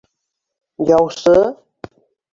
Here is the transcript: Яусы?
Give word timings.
Яусы? 0.95 1.37